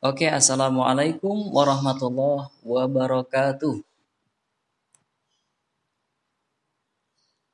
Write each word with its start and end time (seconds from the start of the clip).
Oke, 0.00 0.24
Assalamualaikum 0.24 1.52
warahmatullahi 1.52 2.48
wabarakatuh. 2.64 3.84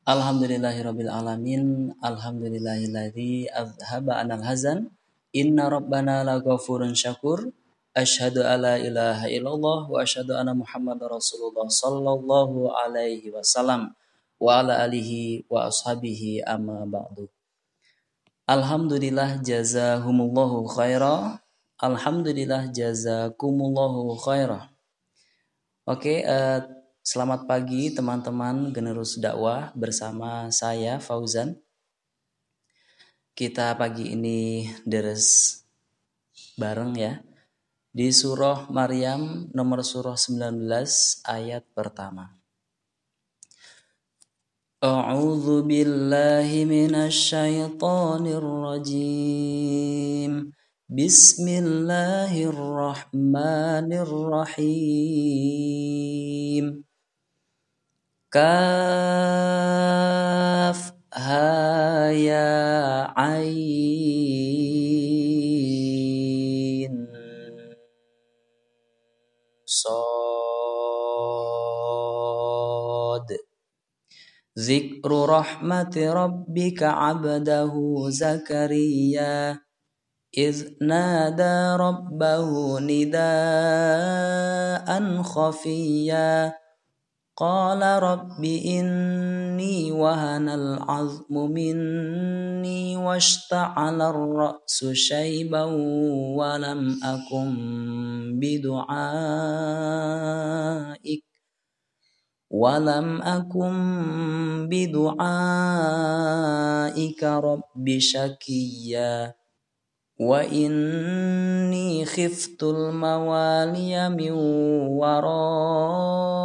Alhamdulillahirabbil 0.06 1.10
alamin. 1.10 1.90
Alhamdulillahilladzi 1.98 3.50
azhaba 3.50 4.22
anal 4.22 4.46
hazan. 4.46 4.94
Inna 5.34 5.66
rabbana 5.66 6.22
laghafurun 6.22 6.94
syakur. 6.94 7.50
Asyhadu 7.98 8.46
alla 8.46 8.78
ilaha 8.78 9.26
illallah 9.26 9.90
wa 9.90 9.98
asyhadu 10.06 10.38
anna 10.38 10.54
Muhammadar 10.54 11.18
Rasulullah 11.18 11.66
sallallahu 11.66 12.70
alaihi 12.70 13.26
wasallam 13.34 13.90
wa 14.38 14.62
ala 14.62 14.86
alihi 14.86 15.50
wa 15.50 15.66
ashabihi 15.66 16.46
amma 16.46 16.86
ba'du. 16.86 17.26
Alhamdulillah 18.46 19.42
jazahumullahu 19.42 20.70
khaira 20.70 21.42
Alhamdulillah 21.76 22.72
jazakumullahu 22.72 24.16
khairah. 24.16 24.72
Oke, 25.84 26.24
uh, 26.24 26.64
selamat 27.04 27.44
pagi 27.44 27.92
teman-teman 27.92 28.72
generus 28.72 29.20
dakwah 29.20 29.76
bersama 29.76 30.48
saya 30.48 30.96
Fauzan. 30.96 31.60
Kita 33.36 33.76
pagi 33.76 34.16
ini 34.16 34.64
deres 34.88 35.52
bareng 36.56 36.96
ya 36.96 37.20
di 37.92 38.08
surah 38.08 38.72
Maryam 38.72 39.52
nomor 39.52 39.84
surah 39.84 40.16
19 40.16 41.28
ayat 41.28 41.68
pertama. 41.76 42.40
A'udzu 44.80 45.60
billahi 45.60 46.64
minasy 46.64 47.36
syaithanir 47.36 48.40
rajim. 48.40 50.56
بسم 50.88 51.48
الله 51.48 52.30
الرحمن 52.46 53.90
الرحيم 54.06 55.34
كاف 58.30 58.46
ها 61.14 62.10
يا 62.14 63.10
عين 63.18 63.66
صاد 69.66 70.06
ذكر 74.58 75.10
رحمة 75.10 75.96
ربك 76.14 76.82
عبده 76.82 77.74
زكريا 78.08 79.65
إذ 80.38 80.68
نادى 80.82 81.76
ربه 81.82 82.80
نداء 82.80 83.18
خفيا. 85.22 86.54
قال 87.36 87.82
رب 88.02 88.44
إني 88.44 89.92
وهن 89.92 90.48
العظم 90.48 91.34
مني 91.52 92.96
واشتعل 92.96 94.02
الرأس 94.02 94.84
شيبا 94.92 95.64
ولم 96.36 97.00
أكن 97.04 97.56
بدعائك. 98.40 98.84
ولم 102.50 103.22
أكن 103.22 103.74
بدعائك 104.70 105.24
رب 107.24 107.98
شكيا. 107.98 109.45
وإني 110.20 112.04
خفت 112.04 112.62
الموالي 112.62 114.08
من 114.08 114.32
ورائي 114.96 116.44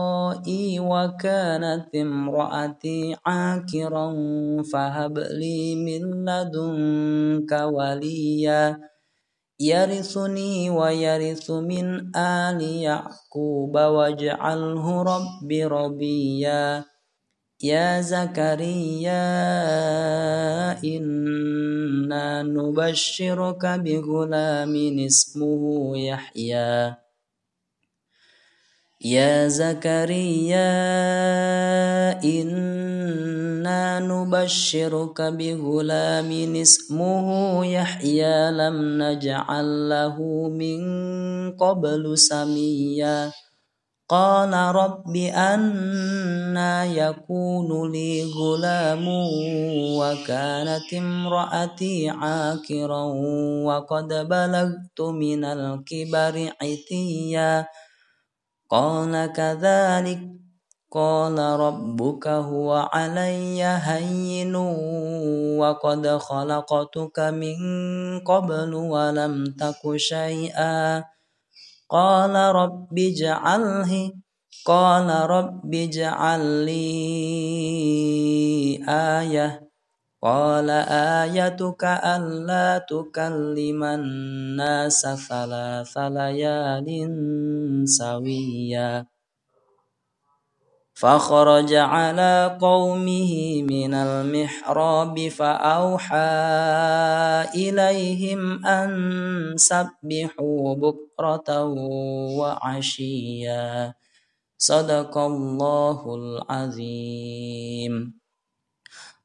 وكانت 0.79 1.95
امرأتي 1.95 3.15
عاكرا 3.25 4.13
فهب 4.73 5.17
لي 5.17 5.75
من 5.75 6.25
لدنك 6.25 7.51
وليا 7.51 8.79
يرثني 9.59 10.69
ويرث 10.69 11.51
من 11.51 12.15
آل 12.15 12.61
يعقوب 12.61 13.75
واجعله 13.77 15.03
رب 15.03 15.51
ربيا 15.51 16.83
يا 17.63 18.01
زكريا 18.01 19.21
إنا 20.83 22.43
نبشرك 22.43 23.65
بغلام 23.65 24.73
اسمه 25.05 25.97
يحيى. 25.97 26.95
يا 29.05 29.47
زكريا 29.47 30.73
إنا 32.23 33.99
نبشرك 33.99 35.21
بغلام 35.21 36.55
اسمه 36.55 37.27
يحيى. 37.65 38.51
لم 38.51 39.03
نجعل 39.03 39.89
له 39.89 40.17
من 40.49 40.81
قبل 41.51 42.17
سميا. 42.17 43.31
قال 44.11 44.53
رب 44.75 45.15
أنا 45.15 46.85
يكون 46.85 47.91
لي 47.91 48.23
غلام 48.23 49.05
وكانت 49.99 50.93
امرأتي 50.93 52.09
عاكرا 52.09 53.03
وقد 53.65 54.07
بلغت 54.07 54.99
من 55.01 55.45
الكبر 55.45 56.51
عتيا. 56.61 57.67
قال 58.69 59.33
كذلك. 59.33 60.19
قال 60.91 61.39
ربك 61.39 62.27
هو 62.27 62.89
علي 62.93 63.63
هين 63.63 64.55
وقد 65.59 66.07
خلقتك 66.07 67.19
من 67.19 67.57
قبل 68.19 68.73
ولم 68.73 69.55
تك 69.59 69.95
شيئا. 69.95 71.03
قال 71.91 72.35
رب 72.55 72.99
اجعله 72.99 74.11
قال 74.65 75.07
رب 75.29 75.73
اجعل 75.75 76.65
لي 76.65 76.87
آية. 78.89 79.71
قال 80.23 80.69
آيتك 81.19 81.83
ألا 81.83 82.85
تكلم 82.87 83.83
الناس 83.83 85.01
ثلاث 85.29 85.97
ليال 85.97 86.87
سويا. 87.85 89.10
فخرج 91.01 91.73
على 91.73 92.57
قومه 92.61 93.63
من 93.63 93.93
المحراب 93.93 95.27
فأوحى 95.27 96.31
إليهم 97.55 98.65
أن 98.65 98.91
سبحوا 99.57 100.75
بكرة 100.75 101.63
وعشيا. 102.37 103.93
صدق 104.57 105.17
الله 105.17 106.15
العظيم. 106.15 108.20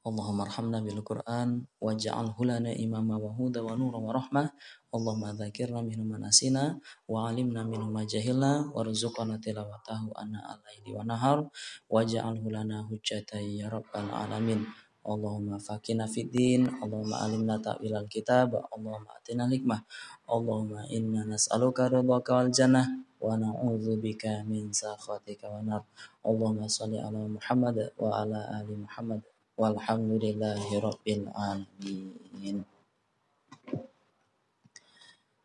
اللهم 0.06 0.42
ارحمنا 0.42 0.80
بالقرآن 0.82 1.50
واجعله 1.82 2.38
لنا 2.42 2.72
إماما 2.74 3.16
وهدى 3.22 3.60
ونورا 3.60 4.00
ورحمة 4.02 4.44
Allahumma 4.92 5.32
dzakirna 5.32 5.80
minhu 5.88 6.04
ma 6.04 6.20
nasina 6.20 6.76
wa 7.08 7.32
alimna 7.32 7.64
minhu 7.64 7.88
ma 7.88 8.04
jahilna 8.04 8.76
warzuqna 8.76 9.40
tilawatahu 9.40 10.12
ana 10.20 10.44
al-laili 10.52 10.92
wa 10.92 11.08
nahar 11.08 11.48
waj'alhu 11.88 12.52
lana 12.52 12.84
hujjatan 12.92 13.40
ya 13.56 13.72
rabbal 13.72 14.12
alamin. 14.12 14.68
Allahumma 15.08 15.64
fakina 15.64 16.12
fid 16.12 16.36
din, 16.36 16.68
Allahumma 16.84 17.24
alimna 17.24 17.56
ta'wilal 17.64 18.12
kitab, 18.12 18.52
Allahumma 18.68 19.16
atina 19.16 19.48
hikmah. 19.48 19.80
Allahumma 20.28 20.84
inna 20.92 21.24
nas'aluka 21.24 21.88
ridhaka 21.88 22.44
wal 22.44 22.52
jannah 22.52 22.86
wa 23.24 23.40
na'udzubika 23.40 24.44
min 24.44 24.76
sakhatika 24.76 25.48
wa 25.48 25.64
nar. 25.64 25.88
Allahumma 26.20 26.68
shalli 26.68 27.00
ala 27.00 27.32
Muhammad 27.32 27.96
wa 27.96 28.12
ala 28.12 28.60
ali 28.60 28.76
Muhammad 28.76 29.24
walhamdulillahi. 29.57 30.77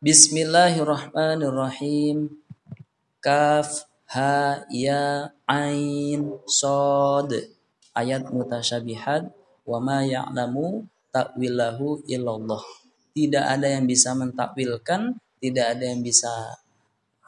Bismillahirrahmanirrahim. 0.03 2.35
Kaf 3.23 3.87
ha 4.11 4.67
ya 4.67 5.31
ain 5.47 6.35
sod 6.49 7.31
ayat 7.95 8.27
mutasyabihat 8.33 9.29
wa 9.63 9.79
ma 9.79 10.03
ya'lamu 10.03 10.89
ta'wilahu 11.15 12.03
illallah. 12.07 12.63
Tidak 13.11 13.43
ada 13.43 13.67
yang 13.67 13.87
bisa 13.87 14.15
mentakwilkan, 14.15 15.19
tidak 15.43 15.65
ada 15.77 15.85
yang 15.85 15.99
bisa 15.99 16.31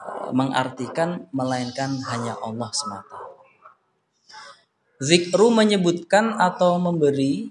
uh, 0.00 0.32
mengartikan 0.32 1.28
melainkan 1.30 2.00
hanya 2.08 2.40
Allah 2.40 2.72
semata. 2.72 3.33
Zikru 5.02 5.50
menyebutkan 5.50 6.38
atau 6.38 6.78
memberi 6.78 7.50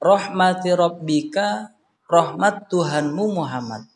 rahmati 0.00 0.72
rabbika 0.72 1.72
rahmat 2.08 2.68
Tuhanmu 2.68 3.36
Muhammad. 3.36 3.88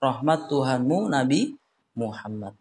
rahmat 0.00 0.48
Tuhanmu 0.48 1.12
Nabi 1.12 1.60
Muhammad. 1.92 2.56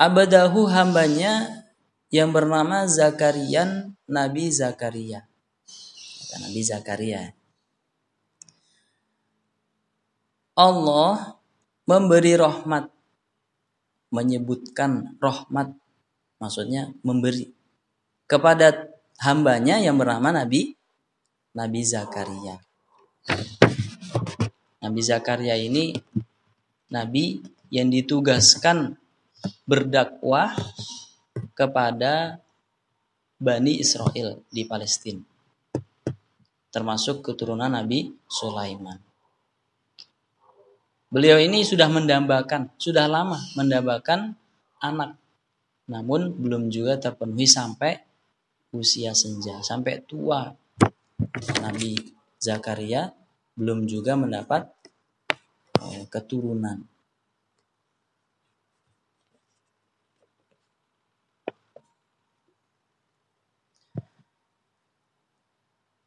Abadahu 0.00 0.64
hambanya 0.70 1.66
yang 2.08 2.32
bernama 2.32 2.88
Zakarian 2.88 3.92
Nabi 4.08 4.48
Zakaria. 4.48 5.28
Nabi 6.40 6.60
Zakaria. 6.64 7.36
Allah 10.56 11.38
memberi 11.84 12.34
rahmat. 12.34 12.97
Menyebutkan 14.08 15.18
rahmat. 15.20 15.74
Maksudnya 16.38 16.94
memberi. 17.02 17.50
Kepada 18.28 18.88
hambanya 19.18 19.82
yang 19.82 19.98
bernama 19.98 20.30
Nabi 20.30 20.78
Nabi 21.58 21.80
Zakaria. 21.82 22.60
Nabi 24.78 25.00
Zakaria 25.02 25.58
ini 25.58 25.90
Nabi 26.94 27.42
yang 27.68 27.90
ditugaskan 27.90 28.94
berdakwah 29.66 30.54
kepada 31.58 32.38
Bani 33.38 33.82
Israel 33.82 34.38
di 34.50 34.62
Palestina. 34.70 35.22
Termasuk 36.70 37.26
keturunan 37.26 37.70
Nabi 37.74 38.12
Sulaiman. 38.30 39.07
Beliau 41.08 41.40
ini 41.40 41.64
sudah 41.64 41.88
mendambakan, 41.88 42.68
sudah 42.76 43.08
lama 43.08 43.40
mendambakan 43.56 44.36
anak. 44.76 45.16
Namun 45.88 46.36
belum 46.36 46.68
juga 46.68 47.00
terpenuhi 47.00 47.48
sampai 47.48 47.96
usia 48.76 49.16
senja, 49.16 49.64
sampai 49.64 50.04
tua. 50.04 50.52
Nabi 51.64 51.96
Zakaria 52.36 53.08
belum 53.56 53.88
juga 53.88 54.20
mendapat 54.20 54.68
eh, 55.80 56.04
keturunan. 56.12 56.84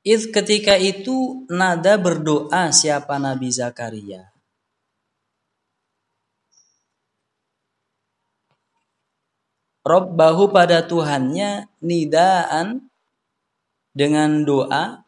Id 0.02 0.34
ketika 0.34 0.78
itu 0.78 1.46
nada 1.50 1.98
berdoa 1.98 2.70
siapa 2.70 3.18
Nabi 3.18 3.50
Zakaria. 3.54 4.32
Rob 9.82 10.14
bahu 10.14 10.54
pada 10.54 10.86
Tuhannya 10.86 11.66
nidaan 11.82 12.86
dengan 13.98 14.46
doa 14.46 15.02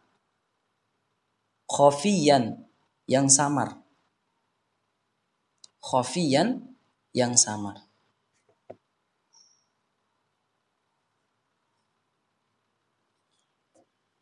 khofiyan 1.70 2.58
yang 3.06 3.30
samar. 3.30 3.78
Khofiyan 5.78 6.74
yang 7.14 7.38
samar. 7.38 7.86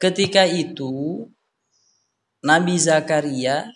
Ketika 0.01 0.49
itu 0.49 1.29
Nabi 2.41 2.73
Zakaria 2.75 3.69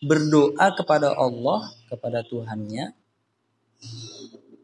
berdoa 0.00 0.72
kepada 0.78 1.12
Allah, 1.12 1.74
kepada 1.90 2.22
Tuhannya 2.22 2.94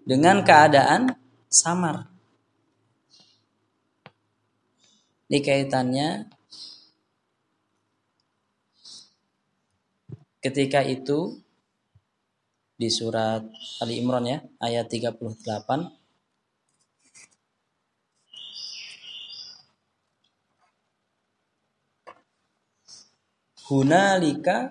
dengan 0.06 0.46
keadaan 0.46 1.18
samar. 1.50 2.10
Ini 5.26 5.38
kaitannya 5.42 6.08
ketika 10.38 10.86
itu 10.86 11.42
di 12.78 12.86
surat 12.92 13.42
Ali 13.82 13.98
Imran 13.98 14.28
ya 14.28 14.38
ayat 14.62 14.86
38 14.86 15.26
Hunalika 23.66 24.70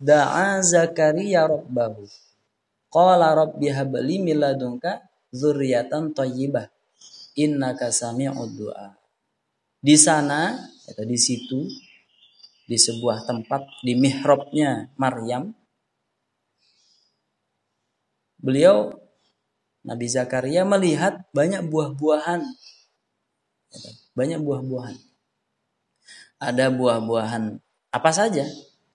da'a 0.00 0.64
Zakaria 0.64 1.44
rabbahu. 1.44 2.08
Qala 2.88 3.36
rabbi 3.36 3.68
habli 3.68 4.16
min 4.16 4.40
ladunka 4.40 5.09
dzurriatan 5.30 6.14
thayyibah. 6.14 6.68
Innaka 7.38 7.94
sami'ud 7.94 8.50
du'a. 8.58 8.94
Di 9.80 9.96
sana 9.96 10.58
atau 10.90 11.04
di 11.06 11.16
situ 11.16 11.64
di 12.68 12.76
sebuah 12.78 13.26
tempat 13.26 13.66
di 13.82 13.96
mihrabnya 13.98 14.92
Maryam 14.94 15.50
beliau 18.38 18.94
Nabi 19.82 20.06
Zakaria 20.06 20.62
melihat 20.62 21.26
banyak 21.34 21.66
buah-buahan 21.66 22.44
banyak 24.14 24.38
buah-buahan 24.38 24.96
ada 26.40 26.66
buah-buahan 26.70 27.58
apa 27.90 28.10
saja 28.14 28.46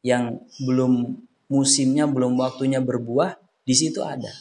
yang 0.02 0.40
belum 0.66 1.20
musimnya, 1.50 2.10
belum 2.10 2.38
waktunya 2.40 2.82
berbuah, 2.82 3.38
di 3.66 3.74
situ 3.78 4.02
ada. 4.02 4.32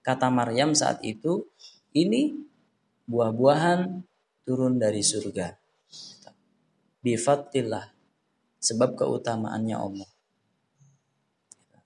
Kata 0.00 0.32
Maryam 0.32 0.72
saat 0.72 1.04
itu, 1.04 1.44
ini 1.92 2.32
buah-buahan 3.04 4.00
turun 4.48 4.80
dari 4.80 5.04
surga. 5.04 5.52
Bifatillah, 7.00 7.90
sebab 8.60 8.96
keutamaannya 8.96 9.76
Allah. 9.76 10.10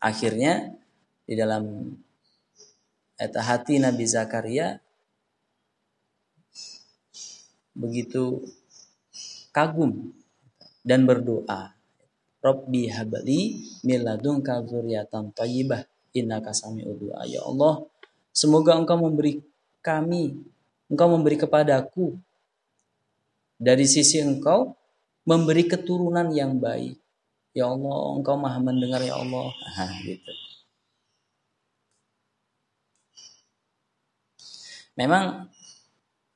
Akhirnya 0.02 0.74
di 1.24 1.34
dalam 1.34 1.94
hati 3.18 3.80
Nabi 3.80 4.04
Zakaria 4.04 4.76
begitu 7.74 8.44
kagum 9.54 10.12
dan 10.84 11.08
berdoa 11.08 11.74
Rabbi 12.44 12.92
habli 12.92 13.64
miladunka 13.88 14.60
dzurriatan 14.68 15.32
thayyibah 15.32 15.80
innaka 16.12 16.52
sami'ud 16.52 17.00
du'a. 17.00 17.24
Ya 17.24 17.40
Allah, 17.40 17.88
semoga 18.34 18.74
Engkau 18.74 18.98
memberi 18.98 19.38
kami, 19.78 20.34
Engkau 20.90 21.08
memberi 21.14 21.38
kepadaku 21.38 22.18
dari 23.54 23.86
sisi 23.86 24.18
Engkau 24.18 24.74
memberi 25.24 25.64
keturunan 25.70 26.28
yang 26.34 26.58
baik. 26.58 26.98
Ya 27.54 27.70
Allah, 27.70 28.18
Engkau 28.18 28.34
Maha 28.34 28.58
mendengar 28.58 28.98
ya 28.98 29.14
Allah. 29.14 29.54
Nah, 29.54 29.94
gitu. 30.02 30.32
Memang 34.98 35.50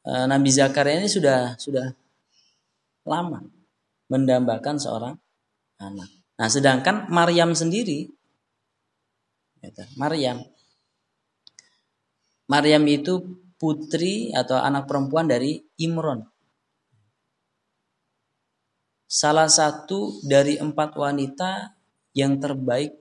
eh, 0.07 0.27
Nabi 0.31 0.51
Zakaria 0.51 1.03
ini 1.03 1.11
sudah 1.11 1.59
sudah 1.59 1.91
lama 3.07 3.43
mendambakan 4.09 4.79
seorang 4.79 5.15
anak. 5.79 6.11
Nah, 6.39 6.49
sedangkan 6.51 7.11
Maryam 7.11 7.55
sendiri, 7.55 8.07
gitu, 9.63 9.83
Maryam, 9.99 10.43
Maryam 12.49 12.85
itu 12.89 13.45
putri 13.61 14.33
atau 14.33 14.57
anak 14.57 14.89
perempuan 14.89 15.29
dari 15.29 15.61
Imron. 15.77 16.25
Salah 19.05 19.49
satu 19.49 20.21
dari 20.25 20.57
empat 20.57 20.97
wanita 20.97 21.77
yang 22.17 22.41
terbaik, 22.41 22.97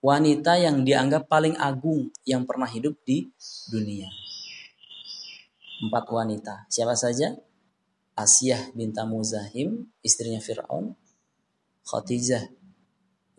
wanita 0.00 0.56
yang 0.56 0.84
dianggap 0.84 1.28
paling 1.28 1.56
agung 1.60 2.08
yang 2.24 2.48
pernah 2.48 2.68
hidup 2.68 2.96
di 3.04 3.28
dunia. 3.68 4.08
Empat 5.80 6.04
wanita, 6.12 6.68
siapa 6.68 6.96
saja? 6.96 7.32
Asiyah 8.16 8.72
binta 8.76 9.08
Muzahim, 9.08 9.88
istrinya 10.04 10.40
Fir'aun, 10.40 10.92
Khadijah, 11.88 12.44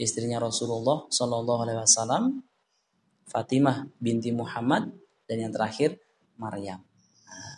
istrinya 0.02 0.42
Rasulullah 0.42 1.06
Shallallahu 1.14 1.62
Alaihi 1.62 1.80
Wasallam, 1.86 2.42
Fatimah 3.32 3.88
binti 3.96 4.36
Muhammad, 4.36 4.92
dan 5.24 5.48
yang 5.48 5.52
terakhir 5.56 5.96
Maryam. 6.36 6.84
Nah, 7.32 7.58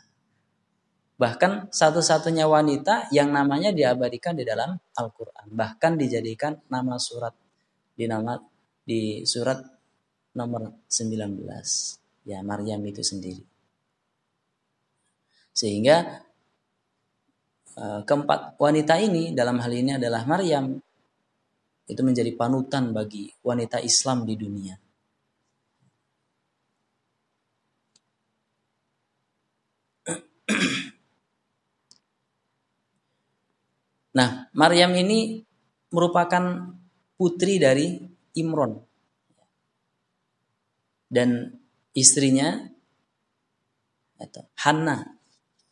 bahkan 1.17 1.65
satu-satunya 1.73 2.45
wanita 2.45 3.09
yang 3.09 3.33
namanya 3.33 3.73
diabadikan 3.73 4.37
di 4.37 4.45
dalam 4.45 4.77
Al-Quran. 4.93 5.49
Bahkan 5.49 5.97
dijadikan 5.97 6.61
nama 6.69 7.01
surat 7.01 7.33
di 7.97 8.05
nama 8.05 8.37
di 8.85 9.25
surat 9.25 9.57
nomor 10.37 10.85
19. 10.85 12.29
Ya, 12.29 12.45
Maryam 12.45 12.85
itu 12.85 13.01
sendiri. 13.01 13.41
Sehingga 15.53 16.23
Eh, 17.73 18.01
keempat 18.05 18.61
wanita 18.61 19.01
ini 19.01 19.33
dalam 19.33 19.57
hal 19.57 19.73
ini 19.73 19.97
adalah 19.97 20.21
Maryam 20.29 20.77
itu 21.89 22.01
menjadi 22.05 22.29
panutan 22.37 22.93
bagi 22.93 23.33
wanita 23.41 23.81
Islam 23.81 24.29
di 24.29 24.37
dunia. 24.37 24.77
Nah, 34.13 34.45
Maryam 34.53 34.93
ini 34.93 35.41
merupakan 35.89 36.69
putri 37.17 37.57
dari 37.57 37.97
Imron. 38.37 38.77
Dan 41.09 41.49
istrinya 41.97 42.61
itu 44.21 44.41
Hanna. 44.61 45.17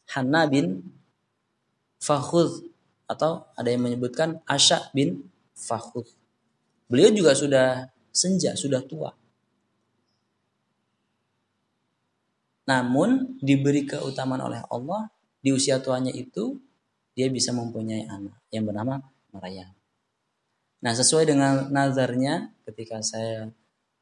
Hanna 0.09 0.49
bin 0.49 0.81
Fakhud 2.01 2.65
atau 3.05 3.45
ada 3.53 3.69
yang 3.69 3.85
menyebutkan 3.85 4.41
Asya 4.49 4.89
bin 4.89 5.29
Fakhud. 5.53 6.09
Beliau 6.89 7.13
juga 7.13 7.37
sudah 7.37 7.93
senja, 8.09 8.57
sudah 8.57 8.81
tua. 8.83 9.13
Namun 12.69 13.41
diberi 13.41 13.87
keutamaan 13.89 14.43
oleh 14.45 14.61
Allah 14.69 15.09
di 15.41 15.49
usia 15.49 15.81
tuanya 15.81 16.13
itu 16.13 16.61
dia 17.17 17.27
bisa 17.27 17.51
mempunyai 17.51 18.05
anak 18.07 18.37
yang 18.53 18.69
bernama 18.69 19.01
Maryam. 19.33 19.73
Nah, 20.81 20.93
sesuai 20.97 21.29
dengan 21.29 21.69
nazarnya 21.69 22.49
ketika 22.65 23.01
saya 23.05 23.49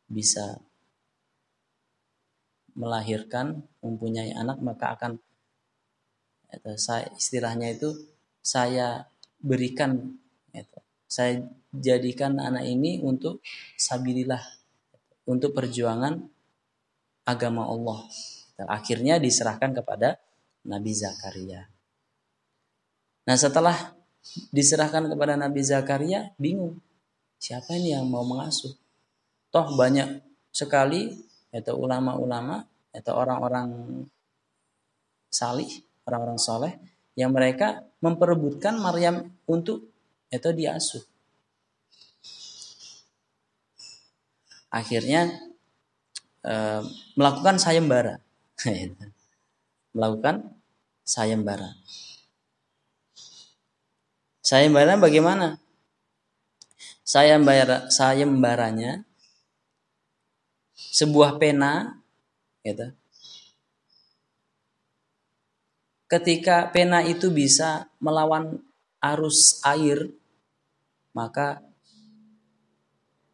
bisa 0.08 0.64
melahirkan, 2.72 3.68
mempunyai 3.84 4.32
anak 4.32 4.64
maka 4.64 4.96
akan 4.96 5.12
itu, 6.50 6.72
saya 6.80 7.12
istilahnya 7.14 7.76
itu 7.76 7.94
saya 8.40 9.12
berikan 9.44 10.16
itu, 10.56 10.80
saya 11.06 11.44
jadikan 11.76 12.40
anak 12.40 12.64
ini 12.66 13.04
untuk 13.04 13.44
sabilillah 13.76 14.42
untuk 15.28 15.52
perjuangan 15.54 16.26
agama 17.28 17.68
Allah. 17.68 18.08
Dan 18.60 18.68
akhirnya 18.68 19.24
diserahkan 19.24 19.72
kepada 19.72 20.20
Nabi 20.68 20.92
Zakaria. 20.92 21.64
Nah 23.24 23.38
setelah 23.40 23.96
diserahkan 24.52 25.08
kepada 25.08 25.40
Nabi 25.40 25.64
Zakaria, 25.64 26.36
bingung. 26.36 26.84
Siapa 27.40 27.72
ini 27.80 27.96
yang 27.96 28.12
mau 28.12 28.28
mengasuh? 28.28 28.76
Toh 29.48 29.68
banyak 29.80 30.20
sekali 30.52 31.16
itu 31.56 31.72
ulama-ulama 31.72 32.68
atau 32.92 33.14
orang-orang 33.16 33.70
salih, 35.32 35.70
orang-orang 36.04 36.36
soleh 36.36 36.74
yang 37.16 37.32
mereka 37.32 37.86
memperebutkan 38.04 38.76
Maryam 38.76 39.30
untuk 39.48 39.88
itu 40.30 40.50
diasuh. 40.54 41.02
Akhirnya 44.70 45.34
e, 46.46 46.54
melakukan 47.18 47.58
sayembara, 47.58 48.22
melakukan 49.96 50.56
sayembara. 51.06 51.76
Sayembara 54.44 54.98
bagaimana? 54.98 55.62
Sayembara 57.06 57.90
sayembaranya 57.90 59.06
sebuah 60.74 61.38
pena 61.38 62.02
gitu. 62.66 62.94
Ketika 66.10 66.74
pena 66.74 67.06
itu 67.06 67.30
bisa 67.30 67.86
melawan 68.02 68.58
arus 68.98 69.62
air, 69.62 70.10
maka 71.14 71.62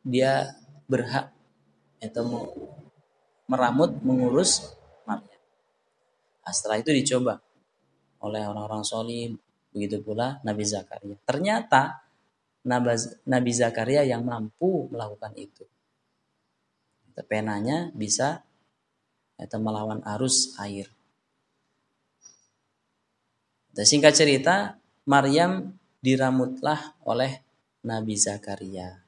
dia 0.03 0.51
berhak 0.84 1.32
itu 2.03 2.22
meramut 3.48 3.96
mengurus 4.03 4.75
setelah 6.49 6.81
itu 6.81 6.89
dicoba 6.93 7.37
oleh 8.25 8.41
orang-orang 8.45 8.81
solim, 8.81 9.37
begitu 9.69 10.01
pula 10.01 10.41
Nabi 10.41 10.65
Zakaria. 10.65 11.17
Ternyata 11.21 12.01
Nabi 13.29 13.51
Zakaria 13.53 14.01
yang 14.01 14.25
mampu 14.25 14.89
melakukan 14.89 15.37
itu. 15.37 15.61
Penanya 17.29 17.93
bisa 17.93 18.41
melawan 19.61 20.01
arus 20.17 20.57
air. 20.57 20.89
Dan 23.69 23.85
singkat 23.85 24.17
cerita, 24.17 24.81
Maryam 25.05 25.77
diramutlah 26.01 26.97
oleh 27.05 27.45
Nabi 27.85 28.17
Zakaria. 28.17 29.04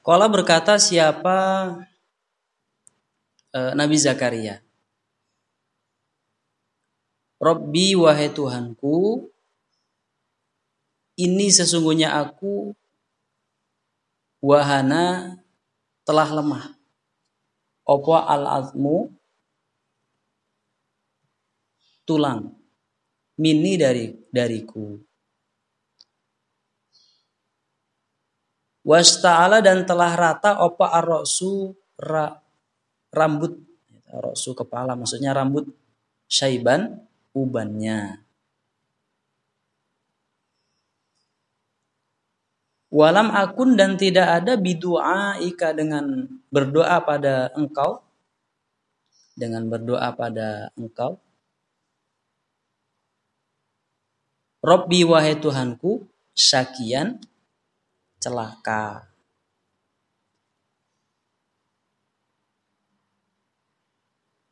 Kala 0.00 0.32
berkata 0.32 0.80
siapa 0.80 1.36
e, 3.52 3.58
Nabi 3.76 3.96
Zakaria. 4.00 4.64
Robbi 7.40 7.96
wahai 7.96 8.32
Tuhanku, 8.32 9.28
ini 11.20 11.52
sesungguhnya 11.52 12.16
aku 12.16 12.72
wahana 14.40 15.36
telah 16.04 16.28
lemah. 16.32 16.64
Opo 17.84 18.16
al-azmu 18.16 19.12
tulang 22.08 22.56
mini 23.36 23.76
dari 23.76 24.12
dariku 24.32 25.00
Wasta'ala 28.80 29.60
dan 29.60 29.84
telah 29.84 30.16
rata 30.16 30.64
opa 30.64 30.88
arrosu 30.96 31.76
ra, 32.00 32.32
rambut. 33.12 33.60
Arrosu 34.10 34.56
kepala 34.56 34.96
maksudnya 34.96 35.36
rambut 35.36 35.68
syaiban 36.26 37.04
ubannya. 37.36 38.24
Walam 42.90 43.30
akun 43.30 43.78
dan 43.78 43.94
tidak 43.94 44.42
ada 44.42 44.58
bidua 44.58 45.38
ika 45.38 45.70
dengan 45.70 46.26
berdoa 46.50 46.98
pada 47.06 47.54
engkau. 47.54 48.02
Dengan 49.38 49.70
berdoa 49.70 50.10
pada 50.18 50.74
engkau. 50.74 51.22
Robbi 54.60 55.06
wahai 55.06 55.38
Tuhanku 55.38 56.04
syakian 56.34 57.22
celaka. 58.20 59.08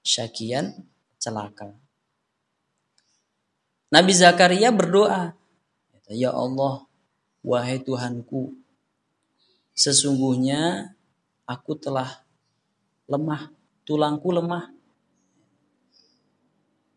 Syakian 0.01 0.89
celaka. 1.21 1.77
Nabi 3.93 4.13
Zakaria 4.17 4.73
berdoa, 4.73 5.37
Ya 6.09 6.33
Allah, 6.33 6.89
wahai 7.45 7.85
Tuhanku, 7.85 8.57
sesungguhnya 9.77 10.97
aku 11.45 11.77
telah 11.77 12.25
lemah, 13.05 13.53
tulangku 13.85 14.33
lemah. 14.33 14.73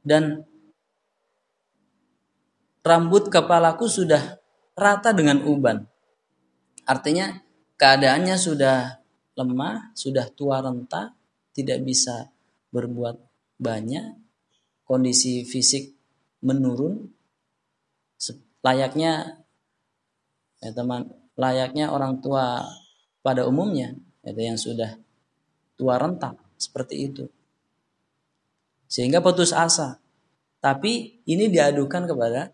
Dan 0.01 0.47
rambut 2.79 3.27
kepalaku 3.27 3.91
sudah 3.91 4.39
rata 4.71 5.11
dengan 5.11 5.43
uban. 5.43 5.90
Artinya 6.91 7.39
keadaannya 7.79 8.35
sudah 8.35 8.99
lemah, 9.39 9.95
sudah 9.95 10.27
tua 10.35 10.59
renta, 10.59 11.15
tidak 11.55 11.87
bisa 11.87 12.27
berbuat 12.75 13.15
banyak, 13.63 14.19
kondisi 14.83 15.47
fisik 15.47 15.95
menurun, 16.43 17.07
layaknya 18.59 19.39
ya 20.59 20.71
teman, 20.75 21.07
layaknya 21.39 21.95
orang 21.95 22.19
tua 22.19 22.59
pada 23.23 23.47
umumnya, 23.47 23.95
itu 24.27 24.41
yang 24.43 24.59
sudah 24.59 24.99
tua 25.79 25.95
renta 25.95 26.35
seperti 26.59 27.07
itu. 27.07 27.23
Sehingga 28.91 29.23
putus 29.23 29.55
asa. 29.55 30.03
Tapi 30.59 31.23
ini 31.23 31.47
diadukan 31.47 32.03
kepada 32.05 32.51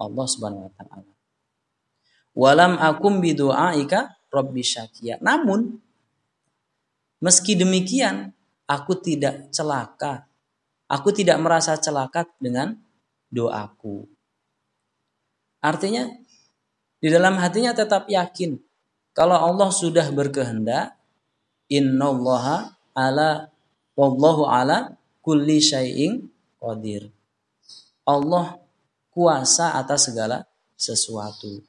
Allah 0.00 0.26
Subhanahu 0.26 0.66
wa 0.66 0.72
taala. 0.72 1.15
Walam 2.36 2.76
akum 2.76 3.24
bidu'aika 3.24 4.12
Rabbi 4.28 4.60
syakia. 4.60 5.16
Namun, 5.24 5.80
meski 7.24 7.56
demikian, 7.56 8.36
aku 8.68 8.92
tidak 9.00 9.48
celaka. 9.48 10.28
Aku 10.86 11.10
tidak 11.16 11.40
merasa 11.40 11.80
celaka 11.80 12.28
dengan 12.36 12.76
doaku. 13.32 14.04
Artinya, 15.64 16.06
di 17.00 17.08
dalam 17.08 17.40
hatinya 17.40 17.72
tetap 17.72 18.06
yakin. 18.06 18.60
Kalau 19.16 19.40
Allah 19.40 19.72
sudah 19.72 20.04
berkehendak, 20.12 20.92
innallaha 21.72 22.76
ala 22.92 23.48
wallahu 23.96 24.44
ala 24.44 24.94
kulli 25.24 25.58
syai'in 25.58 26.28
qadir. 26.60 27.08
Allah 28.04 28.60
kuasa 29.10 29.74
atas 29.80 30.12
segala 30.12 30.44
sesuatu. 30.76 31.64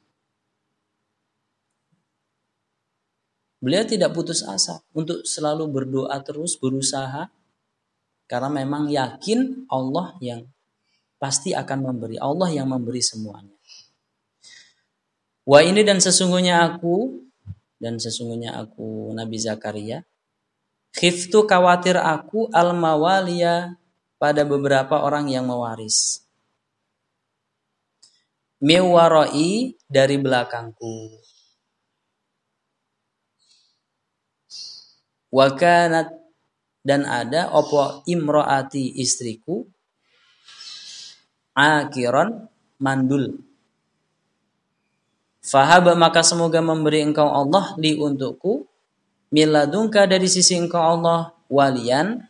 Beliau 3.58 3.84
tidak 3.86 4.14
putus 4.14 4.46
asa 4.46 4.86
untuk 4.94 5.26
selalu 5.26 5.66
berdoa 5.70 6.18
terus, 6.22 6.58
berusaha 6.58 7.30
Karena 8.28 8.52
memang 8.52 8.92
yakin 8.92 9.66
Allah 9.72 10.12
yang 10.20 10.44
pasti 11.16 11.56
akan 11.56 11.80
memberi. 11.90 12.20
Allah 12.20 12.52
yang 12.52 12.68
memberi 12.68 13.00
semuanya. 13.00 13.56
Wa 15.48 15.64
ini 15.64 15.80
dan 15.88 16.04
sesungguhnya 16.04 16.60
aku 16.60 17.24
dan 17.80 17.96
sesungguhnya 18.02 18.58
aku 18.58 19.16
Nabi 19.16 19.38
Zakaria 19.40 20.04
khiftu 20.98 21.46
khawatir 21.46 21.96
aku 21.96 22.50
al 22.50 22.74
mawaliya 22.74 23.78
pada 24.18 24.42
beberapa 24.42 24.98
orang 24.98 25.30
yang 25.30 25.46
mewaris 25.46 26.26
miwaroi 28.58 29.78
dari 29.86 30.18
belakangku 30.18 31.22
wakanat 35.34 36.14
dan 36.84 37.04
ada 37.04 37.52
opo 37.52 38.04
imroati 38.08 39.00
istriku 39.00 39.68
akiron 41.52 42.48
mandul 42.80 43.48
Fahaba 45.48 45.96
maka 45.96 46.28
semoga 46.28 46.60
memberi 46.60 47.08
engkau 47.08 47.32
Allah 47.32 47.72
li 47.80 47.96
untukku 47.96 48.68
miladungka 49.32 50.04
dari 50.04 50.28
sisi 50.28 50.60
engkau 50.60 51.00
Allah 51.00 51.32
walian 51.48 52.28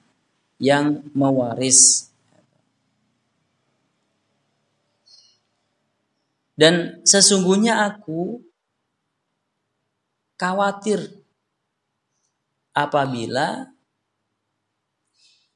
yang 0.62 1.01
mewaris. 1.18 2.13
Dan 6.54 7.01
sesungguhnya 7.06 7.89
aku 7.89 8.42
khawatir 10.38 11.17
apabila 12.78 13.66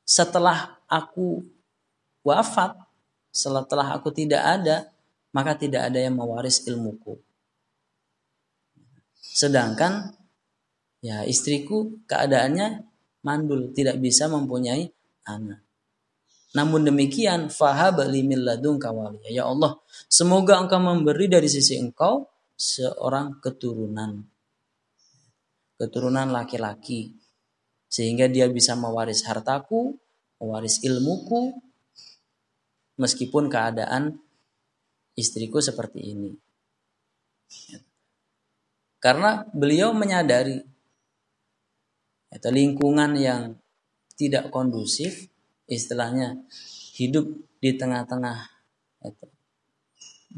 setelah 0.02 0.82
aku 0.90 1.46
wafat, 2.26 2.74
setelah 3.30 3.94
aku 3.94 4.10
tidak 4.10 4.42
ada, 4.42 4.90
maka 5.30 5.54
tidak 5.54 5.94
ada 5.94 6.02
yang 6.02 6.18
mewaris 6.18 6.66
ilmuku. 6.66 7.22
Sedangkan 9.22 10.18
ya 11.00 11.22
istriku 11.24 12.02
keadaannya 12.10 12.84
mandul, 13.22 13.70
tidak 13.72 14.02
bisa 14.02 14.26
mempunyai 14.26 14.90
anak. 15.30 15.62
Namun 16.52 16.84
demikian, 16.84 17.48
fahab 17.48 18.04
limil 18.12 18.44
kawaliya. 18.76 19.32
Ya 19.32 19.44
Allah, 19.48 19.80
semoga 20.12 20.60
engkau 20.60 20.84
memberi 20.84 21.32
dari 21.32 21.48
sisi 21.48 21.80
engkau 21.80 22.28
seorang 22.60 23.40
keturunan. 23.40 24.31
Keturunan 25.82 26.30
laki-laki. 26.30 27.18
Sehingga 27.90 28.30
dia 28.30 28.46
bisa 28.46 28.78
mewaris 28.78 29.26
hartaku, 29.26 29.98
mewaris 30.38 30.86
ilmuku, 30.86 31.58
meskipun 33.02 33.50
keadaan 33.50 34.22
istriku 35.18 35.58
seperti 35.58 36.14
ini. 36.14 36.32
Karena 39.02 39.42
beliau 39.50 39.98
menyadari 39.98 40.62
atau 42.30 42.54
lingkungan 42.54 43.18
yang 43.18 43.58
tidak 44.14 44.54
kondusif, 44.54 45.26
istilahnya 45.66 46.38
hidup 46.96 47.26
di 47.58 47.74
tengah-tengah 47.74 48.46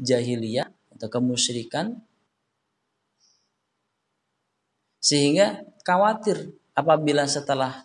jahiliyah 0.00 0.66
atau 0.96 1.08
kemusyrikan 1.12 2.00
sehingga 5.04 5.60
khawatir 5.84 6.56
apabila 6.72 7.28
setelah 7.28 7.84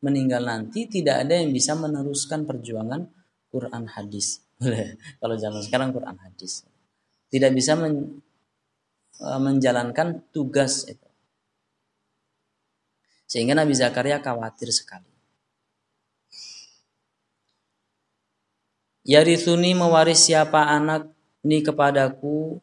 meninggal 0.00 0.40
nanti 0.40 0.88
tidak 0.88 1.28
ada 1.28 1.36
yang 1.36 1.52
bisa 1.52 1.76
meneruskan 1.76 2.48
perjuangan 2.48 3.04
Quran 3.52 3.84
hadis. 3.92 4.40
Kalau 5.20 5.36
zaman 5.36 5.60
sekarang 5.60 5.92
Quran 5.92 6.16
hadis. 6.24 6.64
Tidak 7.28 7.52
bisa 7.52 7.76
men 7.76 8.24
E, 9.14 9.28
menjalankan 9.38 10.26
tugas 10.34 10.90
itu. 10.90 11.08
Sehingga 13.30 13.54
Nabi 13.54 13.74
Zakaria 13.74 14.18
khawatir 14.18 14.74
sekali. 14.74 15.10
Yarithuni 19.04 19.76
mewaris 19.76 20.32
siapa 20.32 20.64
anak 20.66 21.12
ini 21.44 21.60
kepadaku 21.60 22.56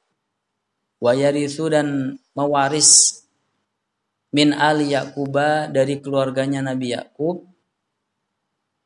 wa 0.98 1.12
yarithu 1.14 1.70
dan 1.70 2.18
mewaris 2.34 3.22
min 4.32 4.56
ali 4.56 4.96
Yaquba 4.96 5.67
dari 5.67 6.00
keluarganya 6.00 6.63
Nabi 6.63 6.96
Yakub 6.96 7.48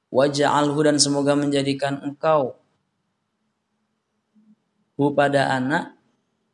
waja'alhu 0.10 0.79
dan 0.86 0.97
semoga 0.97 1.38
menjadikan 1.38 2.01
engkau 2.01 2.58
hu 4.95 5.12
pada 5.12 5.51
anak 5.51 5.95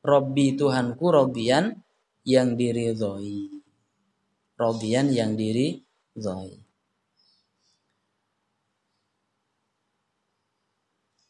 Robbi 0.01 0.57
Tuhanku 0.57 1.13
Robian 1.13 1.77
yang 2.25 2.57
diridhoi. 2.57 3.61
Robian 4.57 5.13
yang 5.13 5.37
diridhoi. 5.37 6.57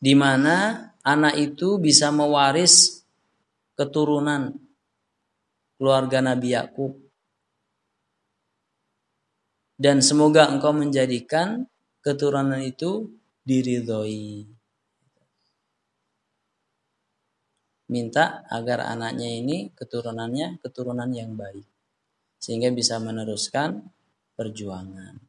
Di 0.01 0.13
mana 0.17 0.89
anak 1.03 1.35
itu 1.37 1.77
bisa 1.77 2.09
mewaris 2.09 3.05
keturunan 3.75 4.55
keluarga 5.77 6.23
Nabi 6.23 6.55
Yakub. 6.57 7.10
Dan 9.81 10.05
semoga 10.05 10.45
engkau 10.45 10.77
menjadikan 10.77 11.65
keturunan 12.05 12.61
itu 12.61 13.09
diridhoi. 13.41 14.61
minta 17.91 18.47
agar 18.47 18.87
anaknya 18.87 19.27
ini 19.27 19.75
keturunannya 19.75 20.63
keturunan 20.63 21.11
yang 21.11 21.35
baik 21.35 21.67
sehingga 22.39 22.71
bisa 22.71 22.97
meneruskan 23.03 23.91
perjuangan. 24.39 25.19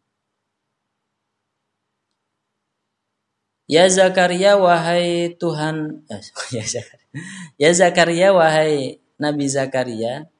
Ya 3.67 3.91
Zakaria 3.91 4.55
wahai 4.55 5.35
Tuhan 5.35 6.07
eh, 6.07 6.23
ya 6.57 6.65
Zakaria. 6.65 7.11
Ya 7.59 7.71
Zakaria 7.75 8.29
wahai 8.31 9.03
Nabi 9.19 9.51
Zakaria 9.51 10.31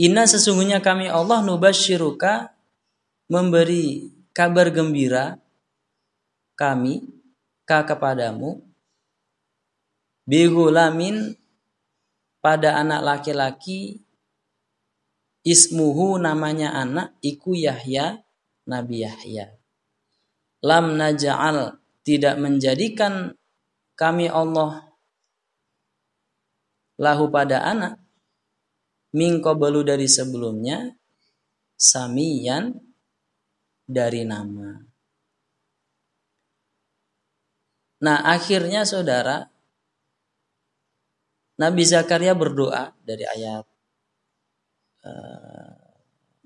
Inna 0.00 0.24
sesungguhnya 0.24 0.80
kami 0.80 1.12
Allah 1.12 1.44
nubasyiruka 1.44 2.56
memberi 3.30 4.10
kabar 4.34 4.74
gembira 4.74 5.38
kami 6.58 7.06
ka 7.62 7.86
kepadamu. 7.86 8.58
Bigulamin 10.26 11.38
pada 12.42 12.78
anak 12.82 13.00
laki-laki 13.06 14.02
ismuhu 15.46 16.18
namanya 16.18 16.74
anak 16.74 17.14
iku 17.22 17.54
Yahya 17.54 18.18
Nabi 18.66 19.06
Yahya. 19.06 19.54
Lam 20.60 20.98
naja'al 20.98 21.78
tidak 22.02 22.36
menjadikan 22.36 23.32
kami 23.96 24.26
Allah 24.26 24.90
lahu 27.00 27.30
pada 27.30 27.62
anak. 27.64 27.96
Mingko 29.10 29.58
belu 29.58 29.82
dari 29.82 30.06
sebelumnya 30.06 30.94
samiyan 31.74 32.89
dari 33.90 34.22
nama 34.22 34.90
Nah 38.00 38.24
akhirnya 38.24 38.88
saudara 38.88 39.44
Nabi 41.60 41.84
Zakaria 41.84 42.32
berdoa 42.32 42.96
dari 43.04 43.28
ayat 43.28 43.68
eh, 45.04 45.80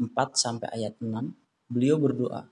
4 0.03 0.11
sampai 0.35 0.69
ayat 0.75 0.99
6. 0.99 1.71
Beliau 1.71 2.03
berdoa. 2.03 2.51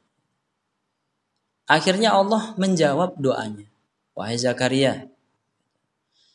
Akhirnya 1.66 2.14
Allah 2.14 2.54
menjawab 2.54 3.18
doanya. 3.18 3.66
Wahai 4.14 4.36
Zakaria, 4.36 5.08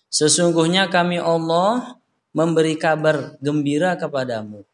sesungguhnya 0.09 0.89
kami 0.89 1.21
Allah 1.21 2.01
memberi 2.33 2.73
kabar 2.73 3.37
gembira 3.37 3.93
kepadamu 3.93 4.65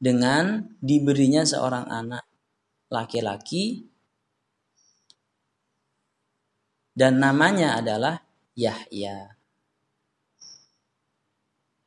dengan 0.00 0.72
diberinya 0.80 1.44
seorang 1.44 1.84
anak 1.92 2.24
laki-laki 2.92 3.88
dan 6.92 7.16
namanya 7.24 7.80
adalah 7.80 8.20
Yahya. 8.52 9.32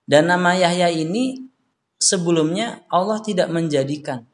Dan 0.06 0.30
nama 0.30 0.54
Yahya 0.58 0.90
ini 0.90 1.46
sebelumnya 2.02 2.86
Allah 2.90 3.22
tidak 3.22 3.50
menjadikan. 3.54 4.26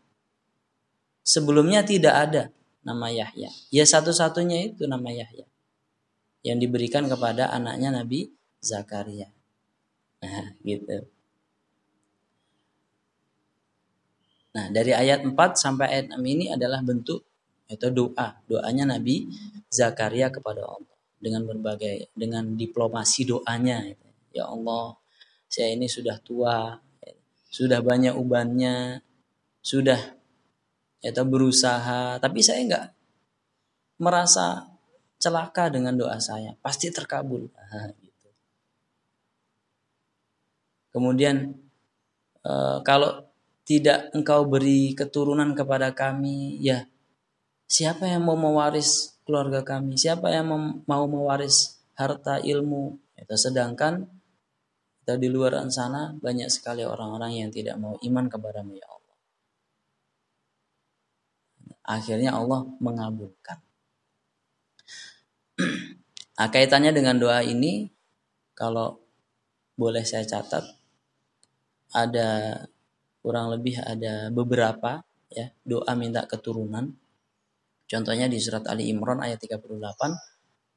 Sebelumnya 1.24 1.84
tidak 1.84 2.16
ada 2.16 2.44
nama 2.84 3.08
Yahya. 3.12 3.52
Ya 3.72 3.84
satu-satunya 3.84 4.72
itu 4.72 4.88
nama 4.88 5.12
Yahya. 5.12 5.48
Yang 6.44 6.58
diberikan 6.68 7.08
kepada 7.08 7.52
anaknya 7.52 7.94
Nabi 7.94 8.32
Zakaria. 8.60 9.32
Nah, 10.24 10.56
gitu. 10.64 11.08
Nah, 14.52 14.68
dari 14.68 14.92
ayat 14.92 15.24
4 15.24 15.36
sampai 15.56 15.88
ayat 15.88 16.08
6 16.16 16.20
ini 16.28 16.52
adalah 16.52 16.84
bentuk 16.84 17.24
Itu 17.72 17.88
doa, 17.88 18.36
doanya 18.52 18.84
Nabi 18.84 19.32
Zakaria 19.72 20.28
kepada 20.28 20.68
Allah 20.68 20.92
dengan 21.22 21.48
berbagai 21.48 22.12
dengan 22.12 22.60
diplomasi 22.60 23.24
doanya. 23.24 23.80
Ya 24.36 24.52
Allah, 24.52 25.00
saya 25.48 25.72
ini 25.72 25.88
sudah 25.88 26.20
tua, 26.20 26.76
sudah 27.48 27.80
banyak 27.80 28.12
ubannya, 28.12 29.00
sudah 29.64 30.20
atau 31.00 31.24
berusaha, 31.24 32.20
tapi 32.20 32.44
saya 32.44 32.60
enggak 32.60 32.88
merasa 34.02 34.68
celaka 35.22 35.70
dengan 35.70 35.94
doa 35.94 36.18
saya, 36.18 36.58
pasti 36.60 36.90
terkabul. 36.90 37.48
Kemudian 40.92 41.56
e, 42.44 42.54
kalau 42.84 43.31
tidak 43.72 44.12
engkau 44.12 44.44
beri 44.44 44.92
keturunan 44.92 45.56
kepada 45.56 45.96
kami, 45.96 46.60
ya 46.60 46.92
siapa 47.72 48.04
yang 48.04 48.28
mau 48.28 48.36
mewaris 48.36 49.16
keluarga 49.24 49.64
kami? 49.64 49.96
Siapa 49.96 50.28
yang 50.28 50.52
mau 50.84 51.04
mewaris 51.08 51.80
harta 51.96 52.44
ilmu? 52.44 53.00
Itu 53.16 53.40
sedangkan 53.40 54.12
kita 55.00 55.16
di 55.16 55.32
luar 55.32 55.56
sana 55.72 56.12
banyak 56.20 56.52
sekali 56.52 56.84
orang-orang 56.84 57.40
yang 57.40 57.50
tidak 57.50 57.80
mau 57.80 57.96
iman 58.04 58.28
kepada 58.28 58.60
ya 58.60 58.88
Allah. 58.92 59.18
Akhirnya 61.88 62.36
Allah 62.36 62.68
mengabulkan. 62.84 63.60
Nah, 66.42 66.50
kaitannya 66.50 66.90
dengan 66.90 67.22
doa 67.22 67.46
ini, 67.46 67.86
kalau 68.58 68.98
boleh 69.78 70.02
saya 70.02 70.26
catat, 70.26 70.66
ada 71.94 72.58
kurang 73.22 73.54
lebih 73.54 73.80
ada 73.80 74.34
beberapa 74.34 75.06
ya 75.32 75.54
doa 75.64 75.94
minta 75.96 76.26
keturunan. 76.26 76.92
Contohnya 77.88 78.28
di 78.28 78.40
surat 78.42 78.66
Ali 78.68 78.92
Imran 78.92 79.22
ayat 79.22 79.40
38 79.40 79.62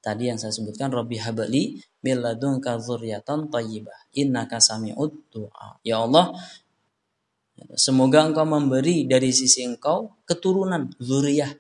tadi 0.04 0.28
yang 0.28 0.37
saya 0.37 0.52
sebutkan 0.52 0.92
Robbi 0.92 1.16
habli 1.16 1.80
milladunka 2.04 2.76
dzurriatan 2.76 3.48
thayyibah 3.48 4.12
innaka 4.14 4.61
sami'ud 4.61 5.33
du'a. 5.33 5.80
Ya 5.87 6.04
Allah, 6.04 6.37
semoga 7.74 8.28
engkau 8.28 8.44
memberi 8.44 9.09
dari 9.09 9.33
sisi 9.33 9.64
engkau 9.64 10.20
keturunan 10.28 10.92
zuriyah, 11.00 11.54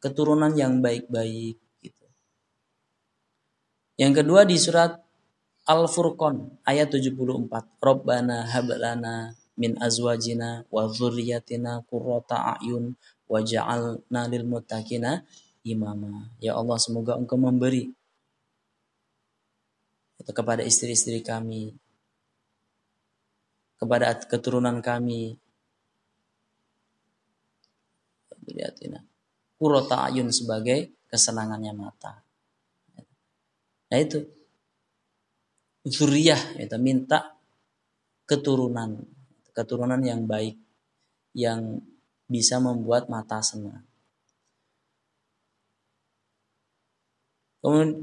keturunan 0.00 0.54
yang 0.56 0.80
baik-baik 0.80 1.60
yang 3.96 4.12
kedua 4.12 4.44
di 4.44 4.60
surat 4.60 4.92
Al-Furqan 5.64 6.60
ayat 6.68 6.92
74. 6.92 7.48
Rabbana 7.80 8.44
hablana 8.44 9.32
min 9.56 9.74
azwajina 9.80 10.68
wa 10.68 10.84
dzurriyyatina 10.88 11.84
qurrata 11.88 12.56
a'yun 12.56 12.92
waj'alna 13.26 14.20
lil 14.28 14.44
muttaqina 14.44 15.24
imama. 15.64 16.30
Ya 16.38 16.54
Allah, 16.54 16.76
semoga 16.78 17.16
Engkau 17.16 17.40
memberi 17.40 17.90
itu 20.16 20.32
kepada 20.32 20.64
istri-istri 20.64 21.20
kami, 21.24 21.76
kepada 23.80 24.16
keturunan 24.28 24.80
kami. 24.84 25.36
Lihatina. 28.46 29.02
Qurrata 29.58 30.06
a'yun 30.06 30.30
sebagai 30.30 30.94
kesenangannya 31.10 31.74
mata. 31.74 32.22
Nah 33.90 33.98
itu 33.98 34.22
zuriyah 35.86 36.58
itu 36.58 36.78
minta 36.78 37.34
keturunan 38.26 39.02
keturunan 39.56 40.04
yang 40.04 40.28
baik 40.28 40.60
yang 41.32 41.80
bisa 42.28 42.60
membuat 42.60 43.08
mata 43.08 43.40
senang. 43.40 43.80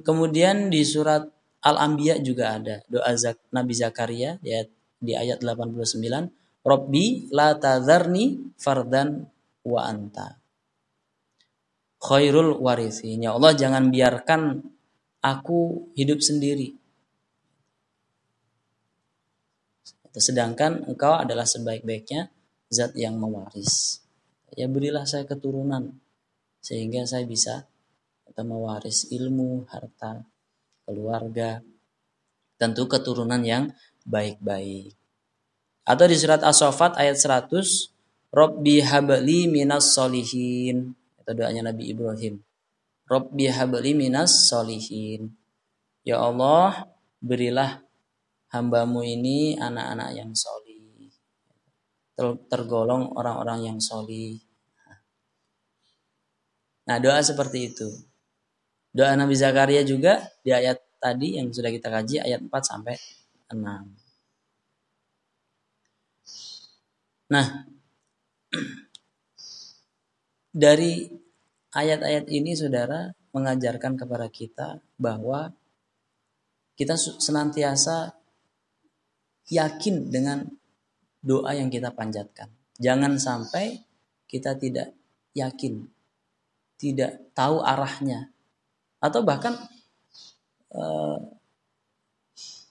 Kemudian 0.03 0.67
di 0.67 0.83
surat 0.83 1.23
Al-Anbiya 1.63 2.19
juga 2.19 2.59
ada 2.59 2.83
doa 2.91 3.15
Zak 3.15 3.39
Nabi 3.55 3.71
Zakaria 3.71 4.35
ya 4.43 4.67
di 4.99 5.15
ayat 5.15 5.39
89, 5.39 5.87
Robbi 6.63 7.31
la 7.31 7.55
tadharni 7.55 8.55
fardan 8.59 9.23
wa 9.63 9.87
anta. 9.87 10.43
Khairul 12.03 12.59
warithin. 12.59 13.23
Ya 13.23 13.31
Allah 13.31 13.55
jangan 13.55 13.87
biarkan 13.87 14.59
aku 15.23 15.91
hidup 15.95 16.19
sendiri. 16.19 16.75
Sedangkan 20.13 20.85
engkau 20.85 21.17
adalah 21.17 21.45
sebaik-baiknya 21.49 22.29
zat 22.69 22.93
yang 22.93 23.17
mewaris. 23.17 24.01
Ya 24.53 24.69
berilah 24.69 25.09
saya 25.09 25.25
keturunan 25.25 25.97
sehingga 26.61 27.03
saya 27.09 27.25
bisa 27.25 27.65
atau 28.29 28.43
mewaris 28.45 29.09
ilmu, 29.09 29.65
harta, 29.67 30.25
keluarga, 30.85 31.59
tentu 32.61 32.87
keturunan 32.87 33.41
yang 33.43 33.73
baik-baik. 34.07 34.95
Atau 35.83 36.07
di 36.07 36.15
surat 36.15 36.39
As-Saffat 36.39 36.95
ayat 36.95 37.19
100, 37.19 37.91
Robbi 38.31 38.79
habli 38.81 39.51
minas 39.51 39.93
solihin. 39.93 40.95
Itu 41.19 41.31
doanya 41.35 41.69
Nabi 41.69 41.91
Ibrahim. 41.91 42.39
Rabbi 43.05 43.45
habli 43.51 43.91
minas 43.93 44.47
solihin. 44.47 45.35
Ya 46.07 46.23
Allah, 46.23 46.87
berilah 47.19 47.82
hambamu 48.53 49.01
ini 49.01 49.57
anak-anak 49.57 50.13
yang 50.13 50.29
solih. 50.37 51.09
Tergolong 52.47 53.17
orang-orang 53.17 53.73
yang 53.73 53.81
solih. 53.81 54.37
Nah 56.85 57.01
doa 57.01 57.17
seperti 57.25 57.73
itu. 57.73 57.89
Doa 58.93 59.17
Nabi 59.17 59.33
Zakaria 59.33 59.81
juga 59.81 60.21
di 60.45 60.53
ayat 60.53 60.77
tadi 61.01 61.41
yang 61.41 61.49
sudah 61.49 61.73
kita 61.73 61.89
kaji 61.89 62.21
ayat 62.21 62.45
4 62.45 62.53
sampai 62.61 62.93
6. 63.49 63.57
Nah, 67.33 67.65
dari 70.63 71.09
ayat-ayat 71.73 72.29
ini 72.29 72.53
saudara 72.53 73.09
mengajarkan 73.33 73.97
kepada 73.97 74.29
kita 74.29 74.77
bahwa 75.01 75.49
kita 76.77 76.93
senantiasa 76.97 78.13
yakin 79.51 80.11
dengan 80.11 80.47
doa 81.23 81.55
yang 81.55 81.71
kita 81.71 81.91
panjatkan. 81.95 82.51
Jangan 82.79 83.15
sampai 83.19 83.79
kita 84.27 84.59
tidak 84.59 84.91
yakin, 85.33 85.87
tidak 86.79 87.31
tahu 87.31 87.63
arahnya, 87.63 88.33
atau 88.99 89.21
bahkan 89.23 89.55
e, 90.73 90.83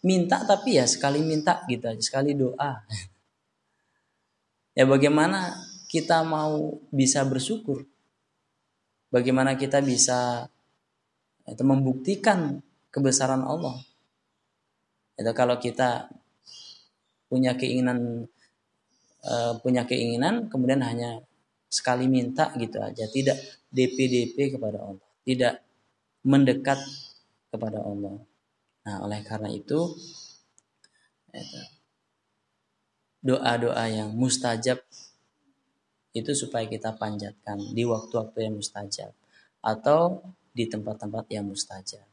minta 0.04 0.42
tapi 0.42 0.76
ya 0.76 0.84
sekali 0.84 1.24
minta 1.24 1.64
gitu 1.68 1.88
sekali 2.02 2.36
doa. 2.36 2.82
ya 4.78 4.84
bagaimana 4.84 5.54
kita 5.88 6.24
mau 6.24 6.80
bisa 6.88 7.22
bersyukur 7.24 7.84
bagaimana 9.12 9.54
kita 9.60 9.84
bisa 9.84 10.48
itu 11.44 11.62
membuktikan 11.62 12.64
kebesaran 12.88 13.44
Allah. 13.44 13.76
Itu 15.20 15.32
kalau 15.36 15.60
kita 15.60 16.08
punya 17.32 17.56
keinginan 17.56 18.28
uh, 19.24 19.56
punya 19.64 19.88
keinginan 19.88 20.52
kemudian 20.52 20.84
hanya 20.84 21.24
sekali 21.72 22.04
minta 22.04 22.52
gitu 22.60 22.76
aja, 22.84 23.08
tidak 23.08 23.40
DP-DP 23.72 24.60
kepada 24.60 24.84
Allah, 24.84 25.08
tidak 25.24 25.64
mendekat 26.20 26.76
kepada 27.48 27.80
Allah. 27.80 28.20
Nah, 28.84 28.96
oleh 29.08 29.24
karena 29.24 29.48
itu 29.48 29.96
doa-doa 33.24 33.88
yang 33.88 34.12
mustajab 34.12 34.84
itu 36.12 36.32
supaya 36.36 36.68
kita 36.68 36.92
panjatkan 37.00 37.56
di 37.72 37.88
waktu-waktu 37.88 38.52
yang 38.52 38.60
mustajab 38.60 39.16
atau 39.64 40.20
di 40.52 40.68
tempat-tempat 40.68 41.24
yang 41.32 41.48
mustajab. 41.48 42.04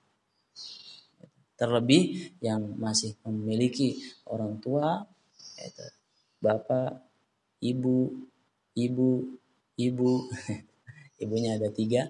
Terlebih 1.60 2.32
yang 2.40 2.80
masih 2.80 3.20
memiliki 3.28 4.00
orang 4.32 4.64
tua, 4.64 5.04
yaitu 5.60 5.84
bapak, 6.40 7.04
ibu, 7.60 8.16
ibu, 8.80 9.28
ibu, 9.76 10.12
ibunya 11.24 11.60
ada 11.60 11.68
tiga. 11.68 12.08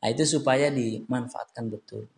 Nah, 0.00 0.08
itu 0.08 0.24
supaya 0.24 0.72
dimanfaatkan 0.72 1.68
betul. 1.68 2.08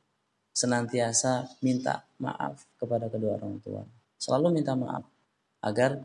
Senantiasa 0.54 1.58
minta 1.66 2.06
maaf 2.22 2.62
kepada 2.78 3.10
kedua 3.10 3.42
orang 3.42 3.58
tua. 3.58 3.82
Selalu 4.22 4.62
minta 4.62 4.78
maaf 4.78 5.02
agar 5.60 5.98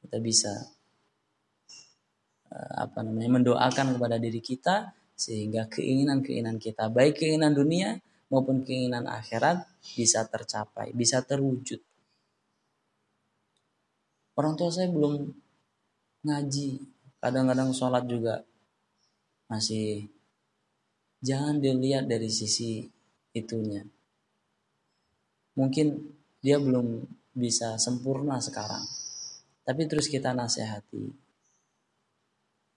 kita 0.00 0.22
bisa 0.22 0.54
Eh, 2.54 2.74
apa 2.86 3.02
namanya 3.02 3.42
mendoakan 3.42 3.98
kepada 3.98 4.16
diri 4.22 4.38
kita 4.38 4.94
sehingga 5.18 5.66
keinginan-keinginan 5.66 6.62
kita 6.62 6.86
baik 6.86 7.18
keinginan 7.18 7.50
dunia 7.50 7.98
maupun 8.34 8.66
keinginan 8.66 9.06
akhirat 9.06 9.62
bisa 9.94 10.26
tercapai, 10.26 10.90
bisa 10.90 11.22
terwujud. 11.22 11.78
Orang 14.34 14.58
tua 14.58 14.74
saya 14.74 14.90
belum 14.90 15.30
ngaji, 16.26 16.82
kadang-kadang 17.22 17.70
sholat 17.70 18.02
juga 18.10 18.42
masih 19.46 20.10
jangan 21.22 21.62
dilihat 21.62 22.10
dari 22.10 22.26
sisi 22.26 22.82
itunya. 23.30 23.86
Mungkin 25.54 25.94
dia 26.42 26.58
belum 26.58 27.06
bisa 27.30 27.78
sempurna 27.78 28.42
sekarang. 28.42 28.82
Tapi 29.62 29.86
terus 29.86 30.10
kita 30.10 30.34
nasihati. 30.34 31.08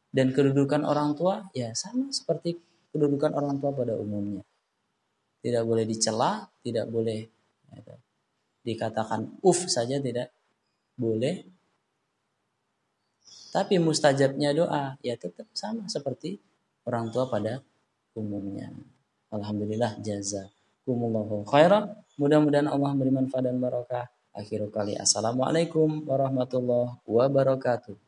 Dan 0.08 0.32
kedudukan 0.32 0.88
orang 0.88 1.18
tua 1.18 1.44
ya 1.52 1.74
sama 1.76 2.14
seperti 2.14 2.56
kedudukan 2.96 3.36
orang 3.36 3.60
tua 3.60 3.76
pada 3.76 3.98
umumnya. 4.00 4.47
Tidak 5.42 5.64
boleh 5.64 5.86
dicela, 5.86 6.50
tidak 6.66 6.90
boleh 6.90 7.24
ya, 7.72 7.96
dikatakan 8.66 9.40
uf 9.46 9.70
saja 9.70 10.02
tidak 10.02 10.34
boleh. 10.98 11.46
Tapi 13.54 13.80
mustajabnya 13.80 14.52
doa 14.52 15.00
ya 15.00 15.16
tetap 15.16 15.48
sama 15.56 15.88
seperti 15.88 16.38
orang 16.84 17.10
tua 17.10 17.28
pada 17.32 17.64
umumnya. 18.18 18.74
Alhamdulillah 19.32 20.00
jazakumullahu 20.04 21.48
khairan. 21.48 21.96
Mudah-mudahan 22.18 22.68
Allah 22.72 22.92
beri 22.98 23.12
manfaat 23.14 23.46
dan 23.46 23.62
barakah. 23.62 24.10
Akhirul 24.38 24.70
kali. 24.70 24.94
Assalamualaikum 24.94 26.06
warahmatullahi 26.06 27.02
wabarakatuh. 27.06 28.07